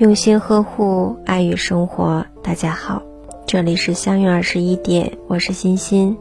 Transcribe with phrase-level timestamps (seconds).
[0.00, 2.24] 用心呵护，爱与生活。
[2.42, 3.02] 大家好，
[3.46, 6.16] 这里是相约二十一点，我是欣欣。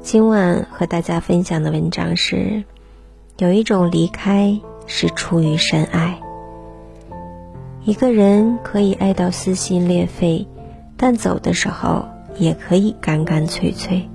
[0.00, 2.62] 今晚和大家分享的文章是：
[3.38, 6.20] 有一种离开是出于深爱。
[7.82, 10.46] 一个人可以爱到撕心裂肺，
[10.96, 12.06] 但走的时候
[12.36, 14.08] 也可以干干脆脆。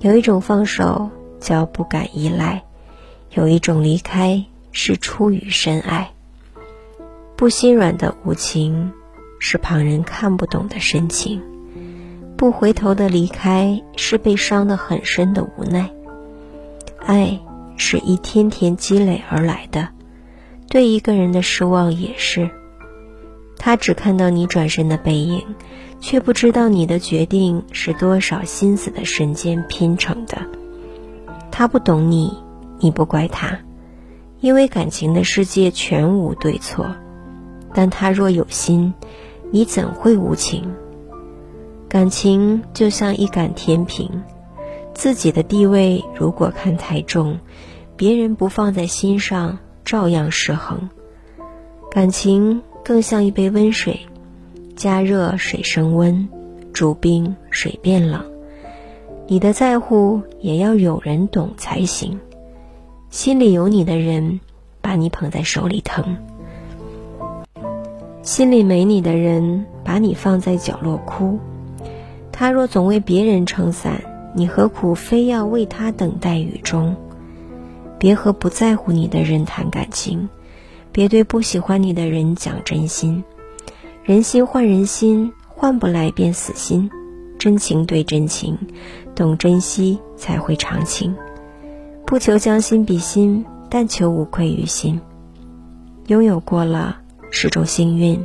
[0.00, 1.08] 有一种放手
[1.38, 2.64] 叫不敢依赖，
[3.30, 6.10] 有一种离开是出于深爱。
[7.42, 8.92] 不心软的无情，
[9.40, 11.40] 是旁人看不懂的深情；
[12.36, 15.90] 不回头的离开，是被伤得很深的无奈。
[17.04, 17.40] 爱
[17.76, 19.88] 是一天天积累而来的，
[20.68, 22.48] 对一个人的失望也是。
[23.58, 25.42] 他只看到你转身的背影，
[25.98, 30.42] 却不知道你的决定是多少心思的瞬间拼成的。
[31.50, 32.38] 他不懂你，
[32.78, 33.58] 你不怪他，
[34.38, 36.86] 因为感情的世界全无对错。
[37.74, 38.92] 但他若有心，
[39.50, 40.72] 你怎会无情？
[41.88, 44.22] 感情就像一杆天平，
[44.94, 47.38] 自己的地位如果看太重，
[47.96, 50.88] 别人不放在心上，照样失衡。
[51.90, 54.00] 感情更像一杯温水，
[54.74, 56.28] 加热水升温，
[56.72, 58.24] 煮冰水变冷。
[59.26, 62.18] 你的在乎也要有人懂才行。
[63.10, 64.40] 心里有你的人，
[64.80, 66.16] 把你捧在手里疼。
[68.22, 71.40] 心里没你的人，把你放在角落哭。
[72.30, 74.00] 他若总为别人撑伞，
[74.32, 76.94] 你何苦非要为他等待雨中？
[77.98, 80.28] 别和不在乎你的人谈感情，
[80.92, 83.24] 别对不喜欢你的人讲真心。
[84.04, 86.88] 人心换人心，换不来便死心。
[87.40, 88.56] 真情对真情，
[89.16, 91.12] 懂珍惜才会长情。
[92.06, 95.00] 不求将心比心，但求无愧于心。
[96.06, 97.01] 拥有过了。
[97.32, 98.24] 是种幸运，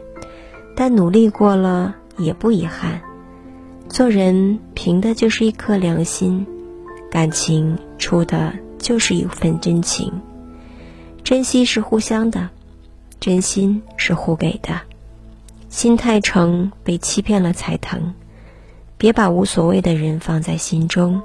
[0.75, 3.01] 但努力过了也不遗憾。
[3.89, 6.45] 做人凭的就是一颗良心，
[7.09, 10.13] 感情出的就是一份真情。
[11.23, 12.49] 珍惜是互相的，
[13.19, 14.81] 真心是互给的。
[15.69, 18.13] 心太诚，被欺骗了才疼。
[18.97, 21.21] 别把无所谓的人放在心中，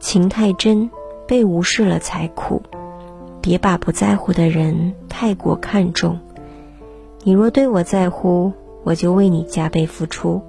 [0.00, 0.90] 情太真，
[1.26, 2.62] 被无视了才苦。
[3.40, 6.18] 别把不在乎的人太过看重。
[7.26, 8.52] 你若对我在乎，
[8.82, 10.42] 我就为你加倍付出；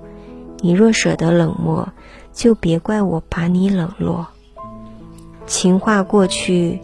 [0.60, 1.88] 你若舍得冷漠，
[2.34, 4.28] 就别怪我把你冷落。
[5.48, 6.82] 情话过去，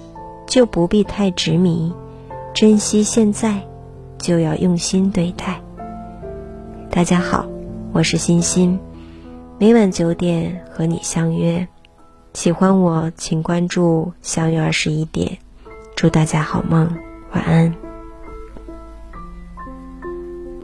[0.47, 1.91] 就不必太执迷；
[2.53, 3.67] 珍惜现在，
[4.17, 5.61] 就要用心对待。
[6.89, 7.45] 大家好，
[7.91, 8.79] 我是欣欣，
[9.59, 11.67] 每晚九点和你相约。
[12.33, 15.37] 喜欢我，请关注“相约二十一点”。
[15.97, 16.95] 祝大家好梦，
[17.33, 17.90] 晚安。